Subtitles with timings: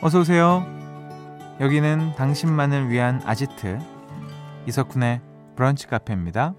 [0.00, 0.64] 어서 오세요.
[1.60, 3.80] 여기는 당신만을 위한 아지트
[4.66, 5.20] 이석훈의
[5.56, 6.54] 브런치 카페입니다.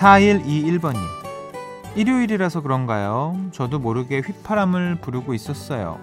[0.00, 0.98] 4121번님.
[1.94, 3.36] 일요일이라서 그런가요?
[3.52, 5.98] 저도 모르게 휘파람을 부르고 있었어요.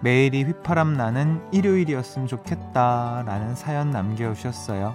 [0.00, 3.22] 매일이 휘파람 나는 일요일이었으면 좋겠다.
[3.26, 4.94] 라는 사연 남겨주셨어요.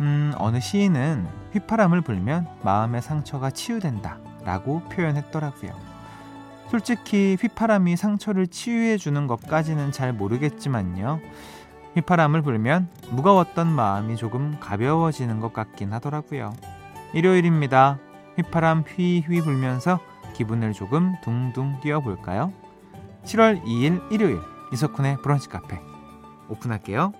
[0.00, 4.18] 음, 어느 시인은 휘파람을 불면 마음의 상처가 치유된다.
[4.44, 5.72] 라고 표현했더라고요.
[6.70, 11.20] 솔직히 휘파람이 상처를 치유해 주는 것까지는 잘 모르겠지만요.
[11.96, 16.54] 휘파람을 불면 무거웠던 마음이 조금 가벼워지는 것 같긴 하더라고요.
[17.12, 17.98] 일요일입니다.
[18.36, 19.98] 휘파람 휘휘 불면서
[20.34, 22.52] 기분을 조금 둥둥 뛰어볼까요?
[23.24, 24.38] 7월 2일 일요일
[24.72, 25.80] 이석훈의 브런치 카페
[26.48, 27.12] 오픈할게요.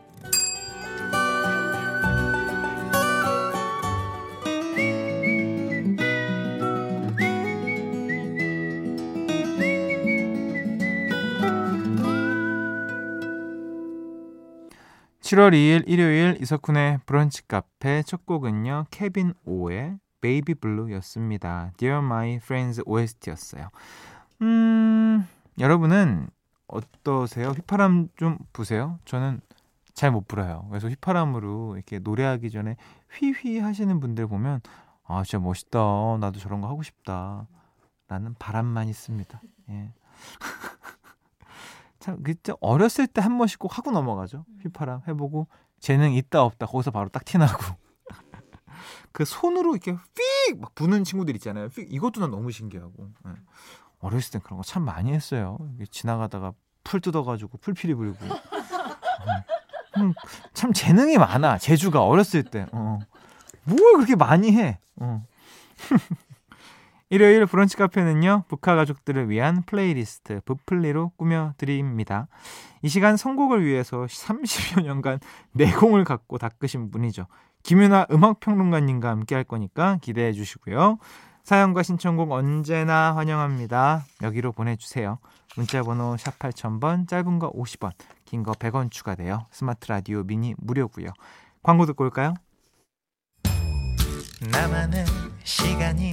[15.20, 18.86] 7월 2일 일요일 이석훈의 브런치 카페 첫 곡은요.
[18.90, 21.72] 케빈 오의 베이비 블루였습니다.
[21.76, 23.68] Dear My Friends OST였어요.
[24.42, 25.26] 음,
[25.58, 26.28] 여러분은
[26.66, 27.48] 어떠세요?
[27.50, 28.98] 휘파람 좀 부세요?
[29.04, 29.40] 저는
[29.94, 30.66] 잘 못 불어요.
[30.70, 32.76] 그래서 휘파람으로 이렇게 노래하기 전에
[33.18, 34.60] 휘휘 하시는 분들 보면
[35.04, 35.78] 아, 진짜 멋있다.
[36.20, 37.46] 나도 저런 거 하고 싶다.
[38.08, 39.40] 라는 바람만 있습니다.
[39.70, 39.92] 예.
[42.00, 44.44] 참 그때 어렸을 때 한 번씩 꼭 하고 넘어가죠.
[44.62, 45.46] 휘파람 해보고
[45.78, 47.62] 재능 있다 없다 거기서 바로 딱 티나고
[49.12, 49.96] 그 손으로 이렇게
[50.48, 51.66] 휙막 부는 친구들 있잖아요.
[51.66, 53.32] 휙 이것도 난 너무 신기하고 네.
[54.00, 55.58] 어렸을 땐 그런 거 참 많이 했어요.
[55.90, 56.52] 지나가다가
[56.84, 60.14] 풀 뜯어가지고 풀피리 불고 음, 음,
[60.54, 61.58] 참 재능이 많아.
[61.58, 62.98] 재주가 어렸을 때 어.
[63.64, 64.78] 뭘 그렇게 많이 해.
[64.96, 65.22] 어.
[67.12, 72.28] 일요일 브런치 카페는요, 브카 가족들을 위한 플레이리스트, 브플리로 꾸며드립니다.
[72.82, 75.18] 이 시간 선곡을 위해서 30여 년간
[75.52, 77.26] 내공을 갖고 닦으신 분이죠.
[77.64, 80.98] 김윤아 음악평론가님과 함께 할 거니까 기대해 주시고요.
[81.42, 84.04] 사연과 신청곡 언제나 환영합니다.
[84.22, 85.18] 여기로 보내주세요.
[85.56, 87.90] 문자번호 샵 8000번, 짧은 거 50원,
[88.24, 89.46] 긴 거 100원 추가돼요.
[89.50, 91.08] 스마트 라디오 미니 무료고요.
[91.64, 92.34] 광고 듣고 올까요?
[94.52, 95.04] 나만의
[95.42, 96.12] 시간이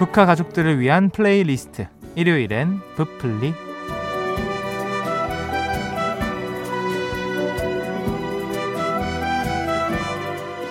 [0.00, 3.52] 브카 가족들을 위한 플레이리스트 일요일엔 브플리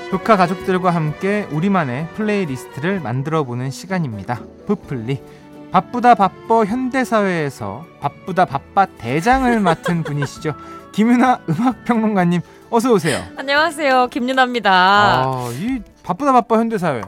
[0.10, 4.42] 브카 가족들과 함께 우리만의 플레이리스트를 만들어 보는 시간입니다.
[4.66, 5.22] 브플리
[5.72, 10.56] 바쁘다 바빠 현대사회에서 바쁘다 바빠 대장을 맡은 분이시죠.
[10.92, 12.42] 김윤하 음악평론가님
[12.72, 13.22] 어서 오세요.
[13.38, 14.08] 안녕하세요.
[14.08, 14.72] 김윤하입니다.
[14.72, 17.04] 아, 이 바쁘다 바빠 현대사회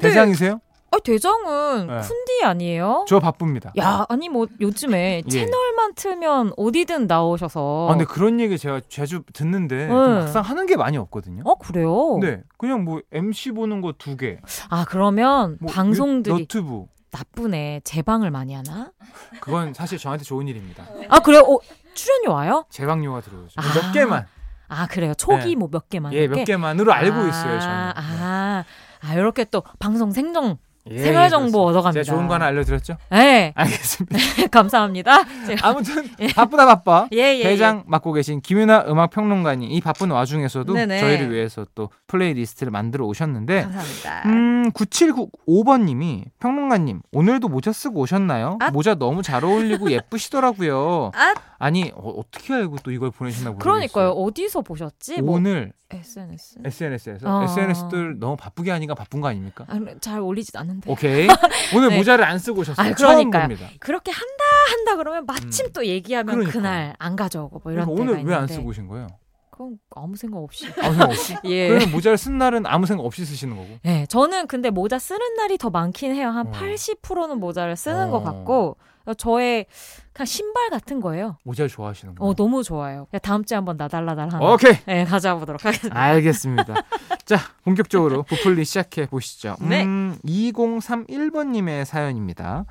[0.00, 0.62] 대장이세요?
[0.90, 2.00] 아, 대장은 네.
[2.00, 3.04] 쿤디 아니에요?
[3.08, 3.72] 저 바쁩니다.
[3.78, 5.28] 야, 아니 뭐 요즘에 예.
[5.28, 7.88] 채널만 틀면 어디든 나오셔서.
[7.88, 9.92] 아, 근데 그런 얘기 제가 자주 듣는데 네.
[9.92, 11.42] 막상 하는 게 많이 없거든요.
[11.44, 12.18] 어, 그래요?
[12.20, 12.42] 네.
[12.56, 14.38] 그냥 뭐 MC 보는 거 두 개.
[14.70, 17.80] 아, 그러면 뭐 방송들이 너튜브 나쁘네.
[17.84, 18.92] 재방을 많이 하나?
[19.40, 20.84] 그건 사실 저한테 좋은 일입니다.
[21.08, 21.40] 아, 그래요?
[21.40, 21.58] 어,
[21.94, 22.64] 출연료 와요?
[22.70, 23.54] 재방료가 들어오죠.
[23.56, 23.62] 아.
[23.74, 24.26] 몇 개만.
[24.68, 25.14] 아, 그래요?
[25.14, 25.54] 초기 네.
[25.56, 26.12] 뭐몇 개만.
[26.12, 27.74] 예, 몇 개만으로 알고 아, 있어요, 저는.
[27.96, 28.64] 아,
[29.00, 30.58] 아, 이렇게 또 방송 생정
[30.90, 32.02] 예, 생활 정보 얻어갑니다.
[32.02, 32.96] 제가 좋은 거 하나 알려드렸죠?
[33.10, 33.52] 네.
[33.54, 34.18] 알겠습니다.
[34.50, 35.22] 감사합니다.
[35.62, 36.28] 아무튼 예.
[36.28, 37.08] 바쁘다 바빠.
[37.12, 37.82] 예, 예, 대장 예.
[37.86, 41.00] 맡고 계신 김윤하 음악 평론가님 이 바쁜 와중에서도 네네.
[41.00, 44.22] 저희를 위해서 또 플레이리스트를 만들어 오셨는데 감사합니다.
[44.26, 48.58] 음 9795번님이 평론가님 오늘도 모자 쓰고 오셨나요?
[48.60, 48.70] 아?
[48.70, 51.12] 모자 너무 잘 어울리고 예쁘시더라고요.
[51.14, 51.34] 아?
[51.58, 53.62] 아니 어, 떻게 알고 또 이걸 보내셨나 모르겠어요.
[53.72, 54.10] 그러니까요.
[54.10, 55.22] 어디서 보셨지?
[55.22, 56.58] 뭐 오늘 뭐 SNS.
[56.64, 57.42] SNS에서 어.
[57.44, 59.64] SNS들 너무 바쁘게 하니까 바쁜 거 아닙니까?
[59.68, 60.90] 아, 잘 올리지 않는데.
[60.90, 61.26] 오케이.
[61.74, 61.96] 오늘 네.
[61.98, 62.88] 모자를 안 쓰고 오셨어요.
[62.88, 63.48] 아, 그러니까
[63.80, 65.72] 그렇게 한다 한다 그러면 마침 음.
[65.72, 66.52] 또 얘기하면 그러니까.
[66.52, 69.08] 그날 안 가져오고 뭐 이런 그러니까 오늘 왜 안 쓰고 오신 거예요?
[69.50, 70.66] 그건 아무 생각 없이.
[70.80, 71.34] 아무 생각 없이?
[71.46, 71.68] 예.
[71.70, 73.68] 그러면 모자를 쓴 날은 아무 생각 없이 쓰시는 거고.
[73.86, 76.28] 예, 저는 근데 모자 쓰는 날이 더 많긴 해요.
[76.28, 76.52] 한 어.
[76.52, 78.22] 80%는 모자를 쓰는 것 어.
[78.22, 78.76] 같고,
[79.14, 79.66] 저의
[80.12, 81.36] 그냥 신발 같은 거예요.
[81.44, 82.30] 모자를 좋아하시는 거예요.
[82.30, 83.06] 어, 너무 좋아요.
[83.14, 84.52] 야, 다음 주에 한번 나달라달 하나.
[84.52, 84.72] 오케이.
[84.88, 86.00] 예, 가져보도록 하겠습니다.
[86.00, 86.74] 알겠습니다.
[87.24, 89.56] 자, 본격적으로 부풀리 시작해 보시죠.
[89.60, 89.84] 네.
[89.84, 92.64] 음, 2031번님의 사연입니다.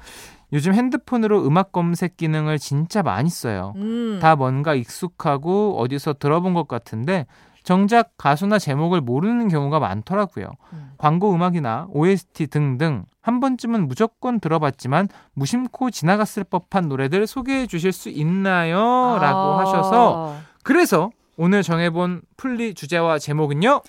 [0.54, 3.74] 요즘 핸드폰으로 음악 검색 기능을 진짜 많이 써요.
[3.76, 4.20] 음.
[4.22, 7.26] 다 뭔가 익숙하고 어디서 들어본 것 같은데
[7.68, 10.46] 정작 가수나 제목을 모르는 경우가 많더라고요.
[10.72, 10.92] 음.
[10.98, 18.08] 광고 음악이나 OST 등등 한 번쯤은 무조건 들어봤지만 무심코 지나갔을 법한 노래들 소개해 주실 수
[18.08, 18.78] 있나요?
[19.20, 19.60] 라고 아.
[19.60, 23.82] 하셔서 그래서 오늘 정해본 풀리 주제와 제목은요?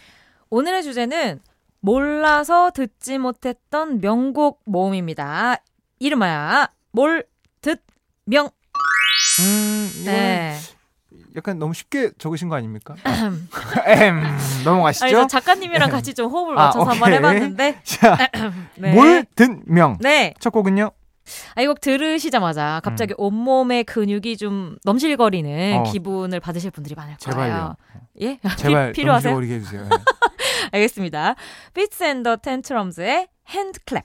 [0.51, 1.39] 오늘의 주제는
[1.79, 5.55] 몰라서 듣지 못했던 명곡 모음입니다.
[6.01, 7.25] 이름하여 몰,
[7.61, 7.81] 듣,
[8.25, 8.51] 명.
[9.39, 10.59] 음, 이거는 네.
[11.37, 12.95] 약간 너무 쉽게 적으신 거 아닙니까?
[13.87, 14.23] 엠,
[14.65, 15.05] 넘어가시죠.
[15.05, 17.17] 아니, 저 작가님이랑 같이 좀 호흡을 아, 맞춰서 한번 오케이.
[17.19, 17.81] 해봤는데.
[17.85, 18.17] 자,
[18.77, 18.93] 네.
[18.95, 19.99] 뭘 듣명.
[20.01, 20.35] 네.
[20.41, 20.91] 첫 곡은요?
[21.55, 25.79] 아, 이곡 들으시자마자 갑자기 온몸의 근육이 좀 넘실거리는 음.
[25.79, 25.83] 어.
[25.83, 27.35] 기분을 받으실 분들이 많을 거예요.
[27.35, 27.77] 제발요.
[28.23, 28.39] 예?
[28.57, 29.33] 제발 피, 필요하세요?
[29.33, 29.83] 넘겨버리게 해주세요.
[29.83, 29.97] 네.
[30.73, 31.35] 알겠습니다.
[32.03, 34.03] And the Tantrums의 핸드클랩.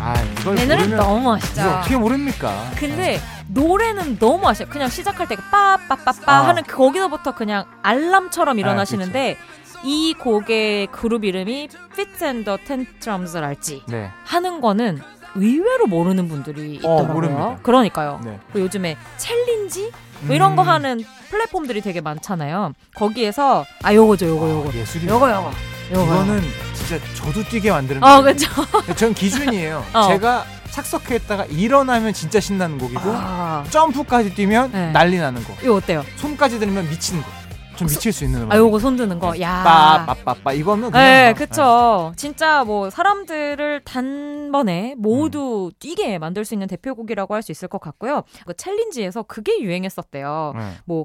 [0.00, 1.38] 아, 이걸 이 노래 너무?
[1.38, 2.72] 이거 어떻게 모릅니까?
[2.76, 4.68] 근데 노래는 너무 아셔요.
[4.68, 6.48] 그냥 시작할 때 빠빠빠빠 아.
[6.48, 9.36] 하는 그 거기서부터 그냥 알람처럼 일어나시는데
[9.84, 14.10] 이 곡의 그룹 이름이 Fits and the Tantrums를 알지 네.
[14.24, 15.00] 하는 거는
[15.34, 17.12] 의외로 모르는 분들이 어, 있더라고요.
[17.12, 17.58] 모릅니다.
[17.62, 18.20] 그러니까요.
[18.24, 18.38] 네.
[18.54, 19.90] 요즘에 챌린지
[20.22, 20.68] 뭐 이런 거 음.
[20.68, 22.72] 하는 플랫폼들이 되게 많잖아요.
[22.94, 24.70] 거기에서 아 요거죠, 요거 요거.
[24.70, 25.06] 아.
[25.08, 25.73] 요거 요거.
[25.90, 26.40] 이거는
[26.74, 28.02] 진짜 저도 뛰게 만드는.
[28.02, 28.22] 어.
[28.22, 28.46] 그렇죠.
[28.96, 29.84] 전 기준이에요.
[29.94, 30.08] 어.
[30.08, 34.90] 제가 착석했다가 일어나면 진짜 신나는 곡이고 아, 점프까지 뛰면 네.
[34.92, 35.54] 난리 나는 거.
[35.62, 36.04] 이거 어때요?
[36.16, 37.28] 손까지 들면 미치는 거.
[37.76, 38.54] 좀 미칠 수 있는 음악.
[38.54, 39.38] 아, 요거 손 드는 거.
[39.40, 39.62] 야.
[40.06, 40.54] 빠빠빠빠
[40.90, 42.12] 그냥 네, 막, 그쵸.
[42.16, 45.76] 진짜 뭐 사람들을 단번에 모두 음.
[45.80, 48.22] 뛰게 만들 수 있는 대표곡이라고 할 수 있을 것 같고요.
[48.46, 50.54] 그 챌린지에서 그게 유행했었대요.
[50.56, 50.72] 네.
[50.86, 51.04] 뭐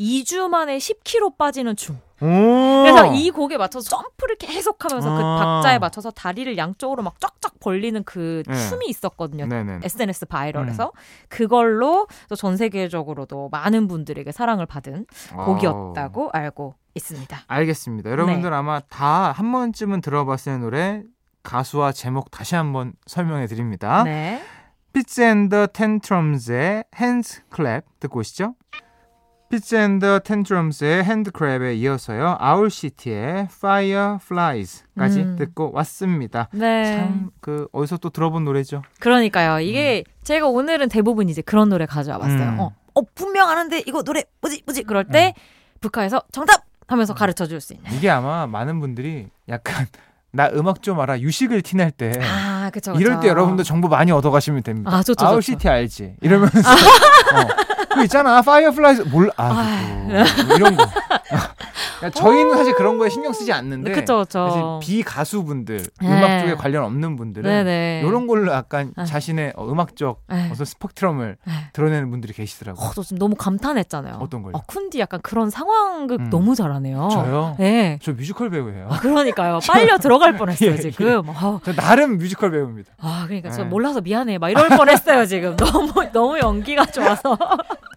[0.00, 1.98] 2주 만에 10kg 빠지는 춤.
[2.20, 2.26] 오.
[2.26, 5.36] 그래서 이 곡에 맞춰서 점프를 계속하면서 그 아.
[5.38, 8.68] 박자에 맞춰서 다리를 양쪽으로 막 쫙쫙 벌리는 그 네.
[8.68, 9.46] 춤이 있었거든요.
[9.46, 9.80] 네네.
[9.82, 10.92] SNS 바이럴에서
[11.28, 17.38] 그걸로 또전 세계적으로도 많은 분들에게 사랑을 받은 곡이었다고 알고 있습니다.
[17.46, 18.10] 알겠습니다.
[18.10, 18.56] 여러분들 네.
[18.56, 21.02] 아마 다 한 번쯤은 들어봤을 노래
[21.42, 24.02] 가수와 제목 다시 한번 설명해 드립니다.
[24.04, 24.42] 네.
[24.92, 28.54] Fitz and The Tantrums의 HandClap 듣고 오시죠.
[29.48, 32.36] Fitz and The Tantrums의 HandClap에 이어서요.
[32.40, 35.36] Owl City의 Fireflies까지 음.
[35.36, 36.48] 듣고 왔습니다.
[36.52, 36.96] 네.
[36.96, 38.82] 참 그 어디서 또 들어본 노래죠.
[38.98, 39.60] 그러니까요.
[39.60, 42.42] 이게 제가 오늘은 대부분 이제 그런 노래 가져와 봤어요.
[42.42, 42.58] 음.
[42.60, 45.32] 어, 어, 분명 아는데 이거 노래 뭐지 뭐지 그럴 때
[45.80, 47.92] 브카에서 정답 하면서 가르쳐 줄 수 있는.
[47.92, 49.86] 이게 아마 많은 분들이 약간
[50.32, 53.00] 나 음악 좀 알아 유식을 티낼 때 아, 그쵸, 그쵸.
[53.00, 54.90] 이럴 때 여러분들 정보 많이 얻어가시면 됩니다.
[54.92, 56.16] 아, 좋죠, Owl City 알지?
[56.20, 60.04] 이러면서 어, 그 있잖아 Firefly 몰라 아.
[60.46, 60.86] 뭐 이런 거.
[61.98, 64.48] 그러니까 저희는 사실 그런 거에 신경 쓰지 않는데 그쵸, 그쵸.
[64.48, 66.06] 사실 비가수분들 네.
[66.06, 68.02] 음악 쪽에 관련 없는 분들은 네네.
[68.06, 69.04] 이런 걸로 약간 아.
[69.04, 70.50] 자신의 어, 음악적 네.
[70.52, 71.52] 어떤 스펙트럼을 네.
[71.72, 72.86] 드러내는 분들이 계시더라고요.
[72.86, 74.18] 어, 저 지금 너무 감탄했잖아요.
[74.20, 74.56] 어떤 걸요?
[74.56, 76.30] 어, 쿤디 약간 그런 상황극 음.
[76.30, 77.08] 너무 잘하네요.
[77.10, 77.56] 저요?
[77.58, 77.98] 네.
[78.02, 78.88] 저 뮤지컬 배우예요.
[78.90, 79.60] 아, 그러니까요.
[79.66, 81.22] 빨려 들어갈 뻔했어요, 예, 지금.
[81.28, 82.92] 어, 저 나름 뮤지컬 배우입니다.
[83.00, 83.68] 아, 그러니까 저 네.
[83.68, 84.38] 몰라서 미안해.
[84.38, 85.56] 막 이럴 뻔했어요, 지금.
[85.56, 87.38] 너무, 너무 연기가 좋아서.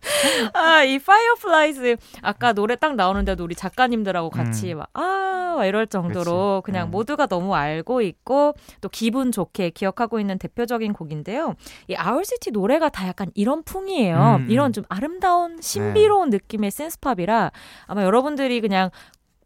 [0.53, 1.97] 아, 이 Fireflies.
[2.21, 4.79] 아까 노래 딱 나오는데도 우리 작가님들하고 같이 음.
[4.79, 6.71] 막, 아, 막 이럴 정도로 그치.
[6.71, 6.91] 그냥 음.
[6.91, 11.55] 모두가 너무 알고 있고 또 기분 좋게 기억하고 있는 대표적인 곡인데요.
[11.87, 14.37] 이 아울시티 노래가 다 약간 이런 풍이에요.
[14.39, 14.47] 음, 음.
[14.49, 17.51] 이런 좀 아름다운, 신비로운 느낌의 센스팝이라
[17.87, 18.89] 아마 여러분들이 그냥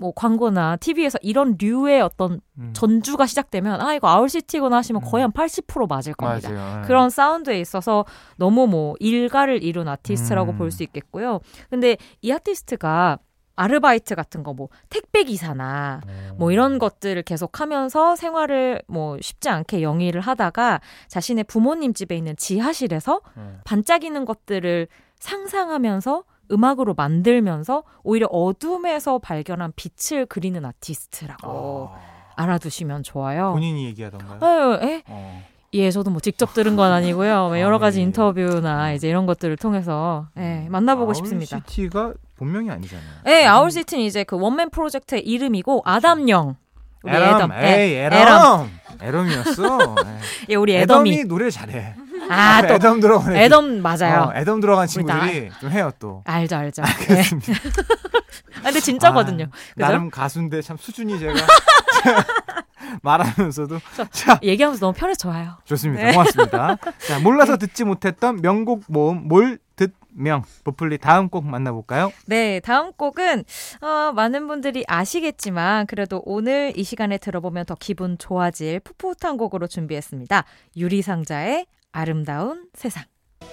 [0.04, 2.74] 뭐 광고나 TV에서 이런 류의 어떤 음.
[2.74, 5.10] 전주가 시작되면 아 이거 아울시티구나 하시면 음.
[5.10, 6.50] 거의 한 80% 맞을 겁니다.
[6.52, 6.82] 맞아요.
[6.82, 6.88] 네.
[6.88, 8.04] 그런 사운드에 있어서
[8.36, 10.58] 너무 뭐 일가를 이룬 아티스트라고 음.
[10.58, 11.40] 볼수 있겠고요.
[11.70, 13.18] 근데 이 아티스트가
[13.56, 16.02] 아르바이트 같은 거 뭐 택배 기사나
[16.36, 22.36] 뭐 이런 것들을 계속 하면서 생활을 뭐 쉽지 않게 영위를 하다가 자신의 부모님 집에 있는
[22.36, 23.44] 지하실에서 네.
[23.64, 24.88] 반짝이는 것들을
[25.20, 31.98] 상상하면서 음악으로 만들면서 오히려 어둠에서 발견한 빛을 그리는 아티스트라고 아,
[32.36, 33.52] 알아두시면 좋아요.
[33.54, 34.40] 본인이 얘기하던가요?
[34.42, 35.04] 아유, 에?
[35.08, 35.44] 어.
[35.76, 37.48] 예, 저도 뭐 직접 들은 건 아니고요.
[37.48, 38.04] 뭐 여러 아, 가지 예.
[38.04, 41.58] 인터뷰나 이제 이런 것들을 통해서 예, 만나보고 싶습니다.
[41.58, 43.06] 아울시티가 본명이 아니잖아요.
[43.28, 46.56] 예, 아울시티는 이제 그 원맨 프로젝트의 이름이고 아담영.
[47.04, 47.52] 우리 에덤, 애덤.
[47.54, 48.70] 에이, 예, 에덤.
[49.02, 49.96] 에덤이었어.
[50.06, 50.20] 예.
[50.50, 51.28] 예, 우리 애덤이 애덤이.
[51.28, 51.96] 노래 잘해.
[52.30, 53.36] 아, 또 애덤 들어간.
[53.36, 54.30] 애덤 맞아요.
[54.30, 56.22] 어, 애덤 들어간 친구들이 좀 해요 또.
[56.26, 56.82] 알죠, 알죠.
[56.84, 57.06] 네.
[57.06, 57.52] 그렇습니다.
[58.60, 59.46] 아, 근데 진짜거든요.
[59.46, 59.58] 아?
[59.76, 61.34] 나름 가수인데 참 수준이 제가
[63.02, 65.58] 말하면서도 저- 자 얘기하면서 너무 편해서 좋아요.
[65.66, 66.04] 좋습니다.
[66.04, 66.12] 네.
[66.14, 66.78] 고맙습니다.
[67.08, 72.12] 자 몰라서 듣지 못했던 명곡 모음 뭘 듣명 보플리 다음 곡 만나볼까요?
[72.28, 73.44] 네, 다음 곡은
[73.82, 80.44] 어, 많은 분들이 아시겠지만 그래도 오늘 이 시간에 들어보면 더 기분 좋아질 풋풋한 곡으로 준비했습니다.
[80.78, 83.04] 유리상자의 아름다운 세상.
[83.42, 83.46] 이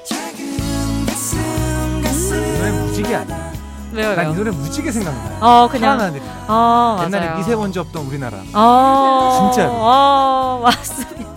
[2.59, 3.53] 노래 무지개 아니야?
[3.93, 4.39] 왜요, 난이 왜요?
[4.39, 5.39] 노래 무지개 생각나요.
[5.45, 6.19] 어, 그냥 하나하나
[6.49, 7.07] 어, 맞아요.
[7.07, 8.39] 옛날에 미세먼지 없던 우리나라.
[8.55, 9.73] 어, 진짜로.
[9.75, 11.31] 어, 맞습니다.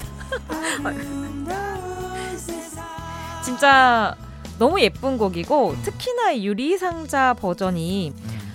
[3.44, 4.16] 진짜
[4.58, 8.14] 너무 예쁜 곡이고 특히나 이 유리상자 버전이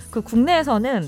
[0.09, 1.07] 그 국내에서는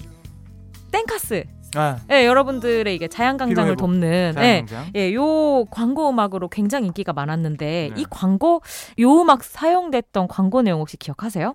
[0.92, 3.76] 땡카스 아 예, 여러분들의 이게 자양강장을.
[3.76, 4.92] 돕는 예, 자연광장.
[4.96, 8.02] 예, 요 광고 음악으로 굉장히 인기가 많았는데 네.
[8.02, 8.62] 이 광고
[9.00, 11.54] 요 음악 사용됐던 광고 내용 혹시 기억하세요?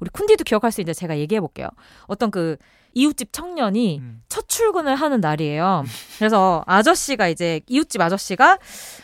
[0.00, 1.68] 우리 쿤디도 기억할 수 있는데 제가 얘기해 볼게요.
[2.06, 2.56] 어떤 그
[2.94, 4.22] 이웃집 청년이 음.
[4.28, 5.84] 첫 출근을 하는 날이에요.
[6.18, 8.58] 그래서 아저씨가 이제 이웃집 아저씨가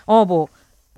[0.07, 0.49] 어 뭐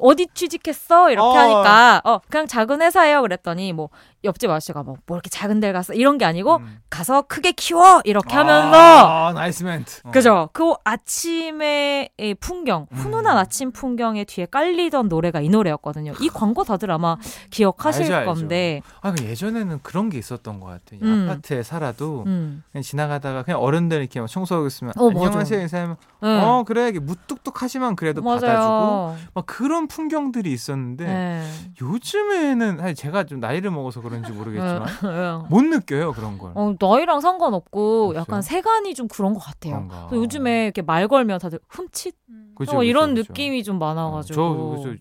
[0.03, 1.41] 어디 취직했어 이렇게 어.
[1.41, 3.91] 하니까 어 그냥 작은 회사예요 그랬더니 뭐
[4.25, 6.79] 옆집 아저씨가 뭐, 뭐 이렇게 작은 데를 갔어 이런 게 아니고 음.
[6.91, 10.01] 가서 크게 키워 이렇게 하면서 아, nice 멘트.
[10.05, 10.11] 어.
[10.11, 10.51] 그죠?
[10.53, 12.97] 그 아침의 이 풍경, 음.
[12.97, 16.13] 훈훈한 아침 풍경의 뒤에 깔리던 노래가 이 노래였거든요.
[16.21, 17.17] 이 광고 다들 아마
[17.51, 18.33] 기억하실 알죠, 알죠.
[18.35, 21.01] 건데, 아, 그 예전에는 그런 게 있었던 것 같아요.
[21.03, 21.29] 음.
[21.31, 25.09] 아파트에 살아도 음, 그냥 지나가다가 그냥 어른들 이렇게 막 청소하고 있으면 어.
[25.09, 26.29] 안녕하세요 인사하면 네.
[26.45, 29.17] 어 그래 무뚝뚝하지만 그래도 받아주고 맞아요.
[29.35, 31.51] 막 그런 풍경들이 있었는데 네.
[31.81, 35.49] 요즘에는 사실 제가 좀 나이를 먹어서 그런지 모르겠지만 네.
[35.49, 36.53] 못 느껴요 그런 걸.
[36.55, 38.21] 어, 나이랑 상관없고 없어요?
[38.21, 39.89] 약간 세간이 좀 그런 것 같아요.
[40.13, 42.15] 요즘에 이렇게 말 걸면 다들 흠칫
[42.57, 43.33] 그죠, 어, 이런 그죠, 그죠.
[43.33, 44.95] 느낌이 좀 많아가지고 저, 저,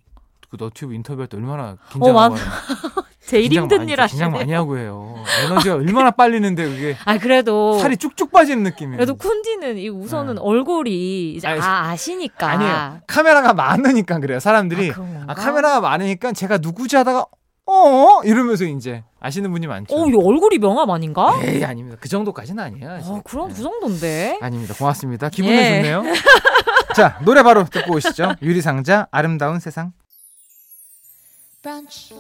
[0.50, 2.40] 그 너튜브 인터뷰할 때 얼마나 어, 긴장하고 맞- 하는-
[3.20, 4.30] 제일 긴장 힘든 많이- 일 긴장 하시네.
[4.40, 5.16] 많이 하고 해요.
[5.46, 8.98] 에너지가 얼마나 빨리는데 그게 아 그래도 살이 쭉쭉 빠지는 느낌이에요.
[8.98, 10.42] 그래도 쿤디는 이 우선은 네.
[10.42, 13.02] 얼굴이 이제 아니, 아 아시니까 아니에요.
[13.06, 14.40] 카메라가 많으니까 그래요.
[14.40, 15.26] 사람들이 아?
[15.28, 17.26] 아, 카메라가 많으니까 제가 누구지 하다가
[17.72, 19.96] 어 이러면서 이제 아시는 분이 많죠.
[19.96, 21.40] 어, 이 얼굴이 명함 아닌가?
[21.44, 21.98] 에이 아닙니다.
[22.00, 22.92] 그 정도까지는 아니에요.
[22.92, 23.10] 아직.
[23.12, 23.54] 어, 그럼 네.
[23.56, 24.40] 그 정도인데.
[24.42, 24.74] 아닙니다.
[24.74, 25.30] 고맙습니다.
[25.30, 25.76] 기분은 예.
[25.82, 26.04] 좋네요.
[26.96, 28.36] 자 노래 바로 듣고 오시죠.
[28.42, 29.92] 유리상자 아름다운 세상.
[31.62, 32.16] 브런치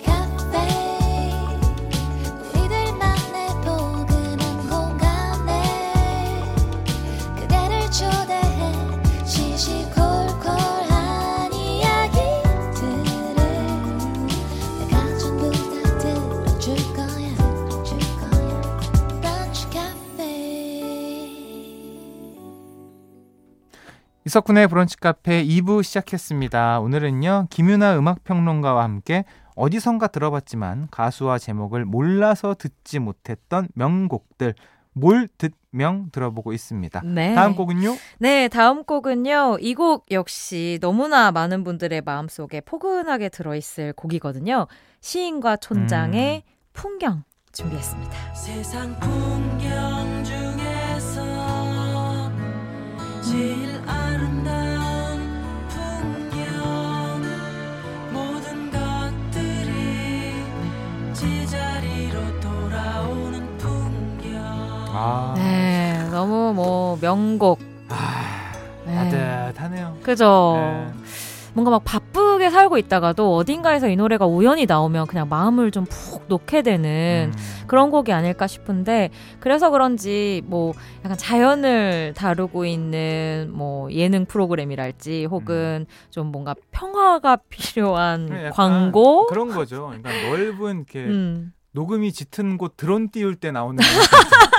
[24.29, 26.81] 이석훈의 브런치 카페 2부 시작했습니다.
[26.81, 29.23] 오늘은요, 김유나 음악평론가와 함께
[29.55, 34.53] 어디선가 들어봤지만 가수와 제목을 몰라서 듣지 못했던 명곡들,
[34.93, 37.01] 뭘 듣명 들어보고 있습니다.
[37.05, 37.33] 네.
[37.33, 37.95] 다음 곡은요?
[38.19, 39.57] 네, 다음 곡은요.
[39.61, 44.67] 이 곡 역시 너무나 많은 분들의 마음속에 포근하게 들어있을 곡이거든요.
[45.01, 46.53] 시인과 촌장의 음.
[46.73, 48.35] 풍경 준비했습니다.
[48.35, 51.19] 세상 풍경 중에서
[53.23, 54.08] 제일 아
[64.91, 67.59] 아, 네, 너무 뭐 명곡.
[67.89, 68.53] 아
[68.85, 68.95] 네.
[68.95, 69.97] 따뜻하네요.
[70.03, 70.53] 그죠?
[70.57, 70.87] 네.
[71.53, 76.61] 뭔가 막 바쁘게 살고 있다가도 어딘가에서 이 노래가 우연히 나오면 그냥 마음을 좀 푹 놓게
[76.61, 77.39] 되는 음.
[77.67, 85.87] 그런 곡이 아닐까 싶은데 그래서 그런지 뭐 약간 자연을 다루고 있는 뭐 예능 프로그램이랄지 혹은
[86.11, 88.35] 좀 뭔가 평화가 필요한 음.
[88.45, 89.87] 약간 광고 그런 거죠.
[89.87, 91.51] 그러니까 넓은 이렇게 음.
[91.71, 93.77] 녹음이 짙은 곳 드론 띄울 때 나오는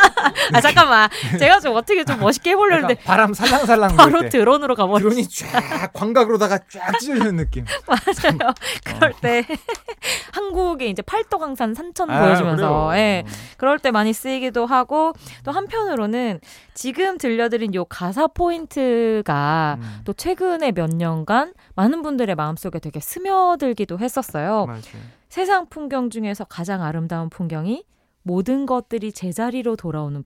[0.53, 1.09] 아 잠깐만
[1.39, 4.29] 제가 좀 어떻게 좀 멋있게 해보려 약간 했는데 바람 살랑살랑 불 바로 때.
[4.31, 7.65] 드론으로 가버렸어 드론이 쫙 광각으로다가 쫙 찢어지는 느낌.
[7.87, 8.53] 맞아요
[8.85, 9.45] 그럴 때
[10.33, 13.01] 한국의 이제 팔도강산 산천 아, 보여주면서 그래요.
[13.01, 13.25] 예
[13.57, 15.13] 그럴 때 많이 쓰이기도 하고
[15.45, 16.41] 또 한편으로는
[16.75, 23.99] 지금 들려드린 요 가사 포인트가 음, 또 최근에 몇 년간 많은 분들의 마음속에 되게 스며들기도
[23.99, 24.67] 했었어요.
[24.67, 24.81] 맞아요.
[25.29, 27.85] 세상 풍경 중에서 가장 아름다운 풍경이
[28.31, 30.23] 모든 것들이 제자리로 돌아오는 음,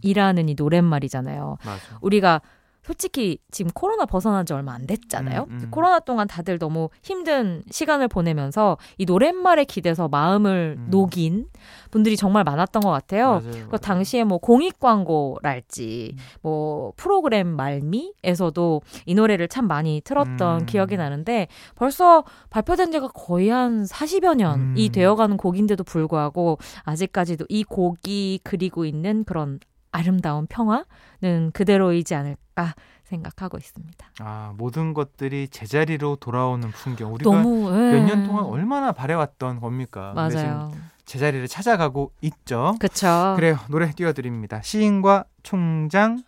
[0.00, 1.58] 풍경이라는 이 노랫말이잖아요.
[1.62, 1.98] 맞아.
[2.00, 2.40] 우리가
[2.82, 5.46] 솔직히 지금 코로나 벗어난 지 얼마 안 됐잖아요.
[5.48, 5.70] 음, 음.
[5.70, 10.86] 코로나 동안 다들 너무 힘든 시간을 보내면서 이 노랫말에 기대서 마음을 음.
[10.90, 11.46] 녹인
[11.90, 13.40] 분들이 정말 많았던 것 같아요.
[13.44, 20.66] 맞아요, 그 당시에 뭐 공익 광고랄지 뭐 프로그램 말미에서도 이 노래를 참 많이 틀었던 음.
[20.66, 24.92] 기억이 나는데 벌써 발표된 지가 거의 한 40여 년이 음.
[24.92, 29.60] 되어가는 곡인데도 불구하고 아직까지도 이 곡이 그리고 있는 그런
[29.92, 34.06] 아름다운 평화는 그대로이지 않을까 생각하고 있습니다.
[34.20, 37.12] 아, 모든 것들이 제자리로 돌아오는 풍경.
[37.14, 37.92] 우리가 예.
[37.92, 40.12] 몇년 동안 얼마나 바래왔던 겁니까?
[40.14, 40.72] 맞아요.
[41.06, 42.76] 제자리를 찾아가고 있죠.
[42.78, 43.34] 그쵸.
[43.34, 43.58] 그래요.
[43.68, 44.62] 노래 띄워드립니다.
[44.62, 46.22] 시인과 총장.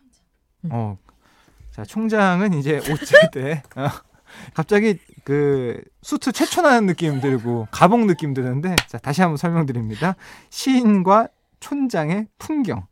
[0.65, 0.71] 음.
[0.73, 0.99] 어,
[1.71, 3.89] 자 총장은 이제 옷질 때 어,
[4.55, 10.17] 갑자기 그 수트 최초나는 느낌 들고 가봉 느낌 드는데 자 다시 한번 설명드립니다.
[10.51, 11.29] 시인과
[11.61, 12.87] 촌장의 풍경.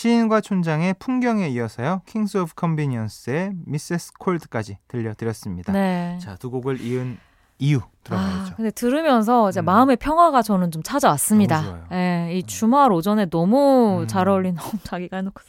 [0.00, 2.02] 시인과 촌장의 풍경에 이어서요.
[2.04, 4.12] 킹스 오브 컨비니언스의 Mrs.
[4.18, 5.72] Cold까지 들려드렸습니다.
[5.72, 6.18] 네.
[6.20, 7.16] 자 두 곡을 이은
[7.58, 8.54] 이유 아, 들어봐야죠.
[8.56, 9.64] 근데 들으면서 이제 음.
[9.64, 11.86] 마음의 평화가 저는 좀 찾아왔습니다.
[11.92, 14.06] 예, 이 주말 오전에 너무 음.
[14.06, 15.42] 잘 어울리는 너무 자기가 해놓고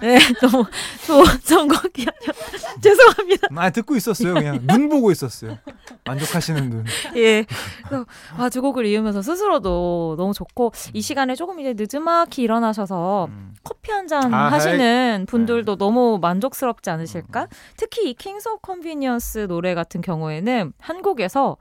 [0.00, 0.64] 네, 너무
[1.06, 2.34] 좋은 선곡이 아니라
[2.80, 3.48] 죄송합니다.
[3.56, 4.34] 아 듣고 있었어요.
[4.34, 5.58] 그냥 눈 보고 있었어요.
[6.04, 6.84] 만족하시는 눈.
[7.16, 7.44] 예.
[7.86, 13.54] 그래서 아, 두 곡을 이으면서 스스로도 너무 좋고 이 시간에 조금 이제 늦지막히 일어나셔서 음.
[13.64, 15.24] 커피 한잔 아, 하시는 네.
[15.26, 17.48] 분들도 너무 만족스럽지 않으실까?
[17.76, 21.56] 특히 이 킹스 오브 컨비니언스 노래 같은 경우에는 한국에서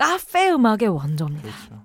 [0.00, 1.42] 카페 음악의 원조입니다.
[1.42, 1.82] 그렇죠.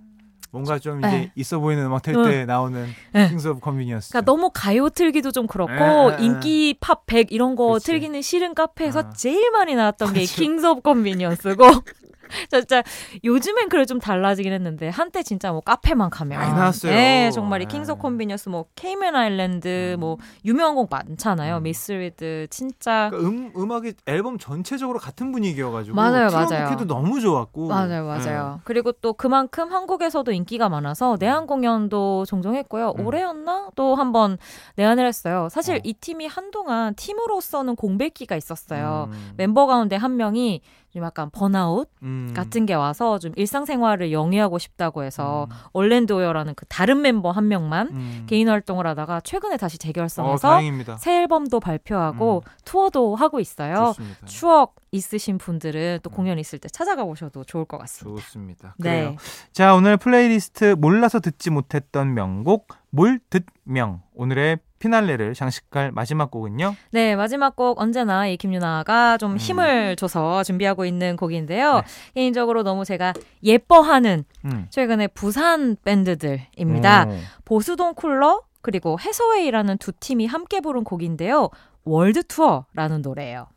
[0.51, 1.07] 뭔가 좀 네.
[1.07, 2.23] 이제 있어 보이는 음악 틀 응.
[2.23, 3.27] 때 나오는 네.
[3.27, 4.11] 킹스 오브 컨비니언스.
[4.11, 6.23] 그러니까 너무 가요 틀기도 좀 그렇고 에, 에, 에.
[6.23, 7.87] 인기 팝100 이런 거 그치.
[7.87, 9.09] 틀기는 싫은 카페에서 아.
[9.11, 10.21] 제일 많이 나왔던 게.
[10.23, 11.63] 킹스 오브 컨비니언스고
[12.49, 12.83] 진짜
[13.23, 16.91] 요즘엔 그래 좀 달라지긴 했는데 한때 진짜 뭐 카페만 가면 많이 나왔어요.
[16.91, 17.71] 네, 정말 이 네.
[17.71, 19.99] 킹스 오브 컨비니언스 뭐 Cayman Island 음.
[19.99, 21.57] 뭐 유명한 곡 많잖아요.
[21.57, 21.63] 음.
[21.63, 26.75] Misread 진짜 그러니까 음 음악이 앨범 전체적으로 같은 분위기여가지고 맞아요, 맞아요.
[26.85, 27.67] 너무 좋았고.
[27.67, 28.61] 맞아요, 맞아요.
[28.63, 32.93] 그리고 또 그만큼 한국에서도 인기가 많아서 내한 공연도 종종 했고요.
[32.97, 33.05] 음.
[33.05, 33.69] 올해였나?
[33.75, 34.37] 또 한번
[34.75, 35.47] 내한을 했어요.
[35.51, 35.79] 사실 어.
[35.83, 38.37] 이 팀이 한동안 팀으로서는 공백기가 네.
[38.37, 39.09] 있었어요.
[39.11, 40.61] 음, 멤버 가운데 한 명이
[40.95, 42.31] 좀 약간 번아웃 음.
[42.33, 45.55] 같은 게 와서 좀 일상생활을 영위하고 싶다고 해서 음.
[45.73, 48.23] 얼렌드 오여라는 그 다른 멤버 한 명만 음.
[48.27, 50.95] 개인 활동을 하다가 최근에 다시 어, 재결성해서 다행입니다.
[50.95, 53.87] 새 앨범도 발표하고 투어도 하고 있어요.
[53.87, 54.25] 좋습니다.
[54.25, 56.15] 추억 있으신 분들은 또 음.
[56.15, 58.21] 공연 있을 때 찾아가 보셔도 좋을 것 같습니다.
[58.21, 58.75] 좋습니다.
[58.81, 59.09] 그래요.
[59.09, 59.17] 네.
[59.51, 66.75] 자 오늘 플레이리스트 몰라서 듣지 못했던 명곡 몰듣명 오늘의 피날레를 장식할 마지막 곡은요.
[66.91, 69.37] 네, 마지막 곡 언제나 이 김윤하가 좀 음.
[69.37, 71.75] 힘을 줘서 준비하고 있는 곡인데요.
[71.75, 71.81] 네.
[72.13, 74.67] 개인적으로 너무 제가 예뻐하는 음.
[74.69, 77.05] 최근의 부산 밴드들입니다.
[77.07, 77.17] 오.
[77.45, 81.49] 보수동 쿨러 그리고 해서웨이라는 두 팀이 함께 부른 곡인데요.
[81.83, 83.47] World Tour라는 노래예요.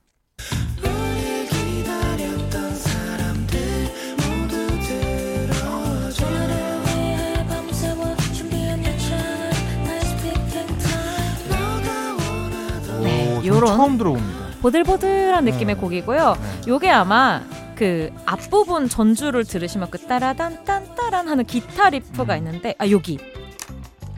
[13.58, 14.48] 요건 처음 들어봅니다.
[14.62, 15.80] 보들보들한 느낌의 네.
[15.80, 16.36] 곡이고요.
[16.40, 16.70] 네.
[16.70, 17.42] 요게 아마
[17.74, 22.38] 그 앞부분 전주를 들으시면 그 따라단 딴따란 하는 기타 riff가 음.
[22.38, 23.18] 있는데 아 여기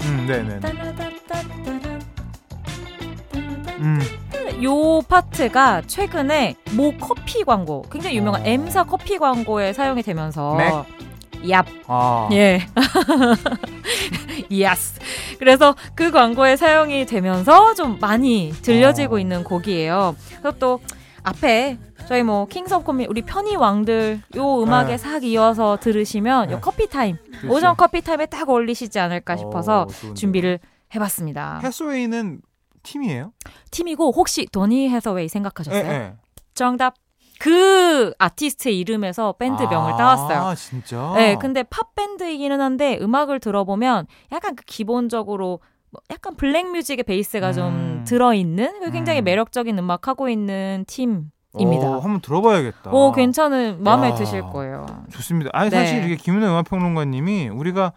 [0.02, 0.60] 음, 네네.
[0.60, 2.00] 따라단딴따란
[3.80, 3.98] 음,
[4.62, 8.44] 요 파트가 최근에 모 커피 광고, 굉장히 유명한 어.
[8.44, 10.84] M사 커피 광고에 사용이 되면서
[11.42, 12.60] 얍, 아, 예.
[14.50, 15.00] yes.
[15.40, 19.18] 그래서 그 광고에 사용이 되면서 좀 많이 들려지고 어.
[19.18, 20.14] 있는 곡이에요.
[20.42, 20.80] 그리고 또
[21.22, 24.98] 앞에 저희 뭐 킹스 오브 컨비 우리 편의 왕들 요 음악에 네.
[24.98, 26.60] 싹 이어서 들으시면 요 네.
[26.60, 27.54] 커피 타임 그렇죠.
[27.54, 30.14] 오전 커피 타임에 딱 어울리시지 않을까 싶어서 어.
[30.14, 30.58] 준비를
[30.94, 31.60] 해봤습니다.
[31.62, 32.42] 해서웨이는
[32.82, 33.32] 팀이에요?
[33.70, 35.84] 팀이고 혹시 도니 해서웨이 생각하셨어요?
[35.84, 36.14] 예, 예.
[36.54, 36.94] 정답.
[37.40, 40.54] 그 아티스트의 이름에서 밴드명을 아, 따왔어요.
[40.56, 41.14] 진짜?
[41.16, 47.54] 네, 근데 팝 밴드이기는 한데 음악을 들어보면 약간 그 기본적으로 뭐 약간 블랙 뮤직의 베이스가
[47.54, 48.04] 좀 음.
[48.06, 49.24] 들어있는 굉장히 음.
[49.24, 51.88] 매력적인 음악 하고 있는 팀 입니다.
[51.88, 52.90] 어, 한번 들어봐야겠다.
[52.90, 54.14] 오, 괜찮은 마음에 야.
[54.14, 54.84] 드실 거예요.
[55.10, 55.50] 좋습니다.
[55.54, 55.76] 아니 네.
[55.76, 57.94] 사실 이게 김은혜 음악평론가님이 우리가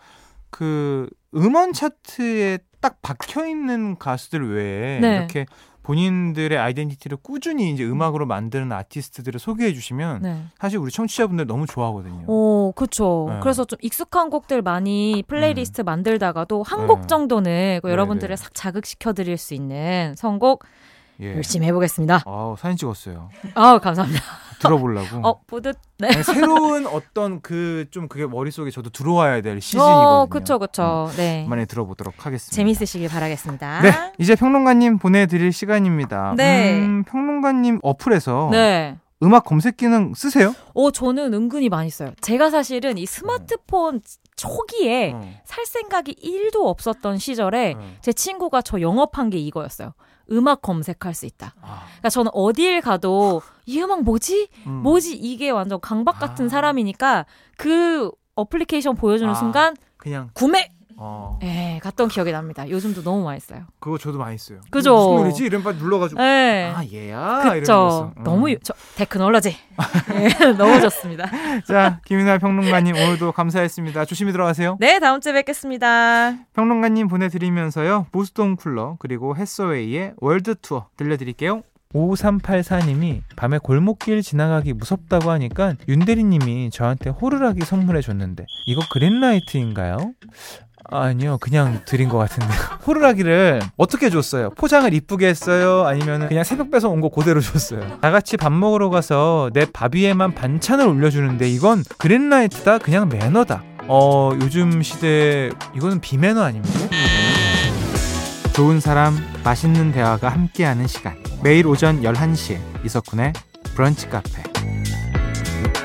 [0.52, 5.18] 그 음원 차트에 딱 박혀 있는 가수들 외에 네.
[5.18, 5.46] 이렇게
[5.84, 10.44] 본인들의 아이덴티티를 꾸준히 이제 음악으로 만드는 아티스트들을 소개해 주시면 네.
[10.58, 12.24] 사실 우리 청취자분들 너무 좋아하거든요.
[12.28, 13.28] 오, 그쵸.
[13.30, 13.40] 네.
[13.42, 16.88] 그래서 좀 익숙한 곡들 많이 플레이리스트 만들다가도 한 네.
[16.88, 18.42] 곡 정도는 그 네, 여러분들을 네.
[18.42, 20.64] 싹 자극시켜 드릴 수 있는 선곡
[21.22, 21.36] 예.
[21.36, 22.24] 열심히 해보겠습니다.
[22.26, 23.30] 아우 사진 찍었어요.
[23.56, 24.22] 아우, 감사합니다.
[24.60, 25.28] 들어보려고.
[25.28, 25.78] 어, 뿌듯.
[26.00, 26.08] 네.
[26.08, 30.08] 아니, 새로운 어떤 그 좀 그게 머릿속에 저도 들어와야 될 시즌이거든요.
[30.08, 31.10] 어, 그쵸, 그쵸.
[31.18, 31.46] 네.
[31.50, 32.56] 많이 들어보도록 하겠습니다.
[32.56, 33.82] 재밌으시길 바라겠습니다.
[33.82, 36.34] 네, 이제 평론가님 보내드릴 시간입니다.
[36.38, 36.80] 네.
[36.80, 38.98] 음, 평론가님 어플에서 네.
[39.22, 40.54] 음악 검색 기능 쓰세요?
[40.74, 42.12] 어, 저는 은근히 많이 써요.
[42.22, 44.02] 제가 사실은 이 스마트폰
[44.36, 45.22] 초기에 어.
[45.46, 47.82] 살 생각이 1도 없었던 시절에 어.
[48.02, 49.94] 제 친구가 저 영업한 게 이거였어요.
[50.32, 51.54] 음악 검색할 수 있다.
[51.62, 54.50] 아, 그러니까 저는 어딜 가도 이 음악 뭐지?
[54.68, 54.72] 음.
[54.84, 55.16] 뭐지?
[55.16, 56.50] 이게 완전 강박 같은 아.
[56.50, 57.26] 사람이니까
[57.58, 59.36] 그 어플리케이션 보여주는 아.
[59.36, 60.70] 순간 그냥 구매!
[60.98, 62.70] 어, 예, 갔던 기억이 납니다.
[62.70, 63.62] 요즘도 너무 써요.
[63.80, 64.60] 그거 저도 많이 써요.
[64.70, 64.96] 그죠?
[64.96, 65.44] 무슨 노래지?
[65.46, 66.72] 이런 빨리 눌러가지고 예.
[66.76, 67.42] 아 얘야.
[67.44, 68.12] 이러면서.
[68.18, 68.24] 음.
[68.24, 69.56] 너무, 유- 저, 테크놀로지.
[70.14, 70.28] 예,
[70.58, 71.30] 너무 좋습니다.
[71.68, 74.06] 자 김윤하 평론가님 오늘도 감사했습니다.
[74.06, 74.78] 조심히 들어가세요.
[74.80, 76.38] 네, 다음 주에 뵙겠습니다.
[76.54, 81.64] 평론가님 보내드리면서요 보수동 쿨러 그리고 해서웨이의 World Tour 들려드릴게요.
[81.94, 89.98] 5384님이 밤에 골목길 지나가기 무섭다고 하니까 윤대리님이 저한테 호루라기 선물해 줬는데 이거 green light인가요?
[90.92, 92.48] 아니요 그냥 드린 것 같은데
[92.86, 94.50] 호루라기를 어떻게 줬어요?
[94.52, 95.86] 포장을 이쁘게 했어요?
[95.86, 98.00] 아니면 그냥 새벽 배송 온거 그대로 줬어요?
[98.02, 103.64] 다 같이 밥 먹으러 가서 내 밥 위에만 반찬을 올려주는데 이건 green light다 그냥 매너다
[103.88, 106.80] 어 요즘 시대에 이거는 비매너 아닙니까?
[108.54, 111.16] 좋은 사람, 맛있는 대화가 함께하는 시간.
[111.42, 113.34] 매일 오전 11시에 이석훈의
[113.74, 114.44] 브런치 카페.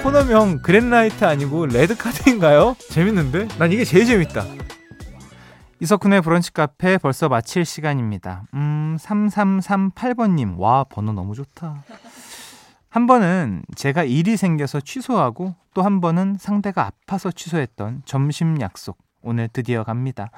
[0.02, 2.76] 코너명 그랜라이트 아니고 레드카드인가요?
[2.90, 3.48] 재밌는데?
[3.58, 4.44] 난 이게 제일 재밌다.
[5.80, 8.42] 이석훈의 브런치 카페 벌써 마칠 시간입니다.
[8.54, 10.58] 음, 3338번님.
[10.58, 11.84] 와, 번호 너무 좋다.
[12.90, 18.98] 한 번은 제가 일이 생겨서 취소하고 또 한 번은 상대가 아파서 취소했던 점심 약속.
[19.22, 20.30] 오늘 드디어 갑니다.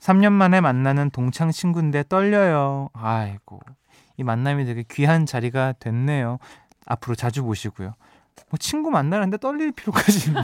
[0.00, 2.90] 3년 만에 만나는 동창 친구인데 떨려요.
[2.92, 3.58] 아이고.
[4.18, 6.38] 이 만남이 되게 귀한 자리가 됐네요.
[6.86, 7.94] 앞으로 자주 보시고요.
[8.50, 10.42] 뭐 친구 만나는데 떨릴 필요까지 있나?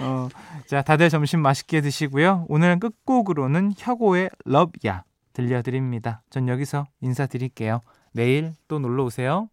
[0.00, 0.28] 어,
[0.66, 2.46] 자, 다들 점심 맛있게 드시고요.
[2.48, 6.22] 오늘 끝곡으로는 혁오의 러브야 들려드립니다.
[6.30, 7.80] 전 여기서 인사드릴게요.
[8.12, 9.48] 내일 또 놀러 오세요.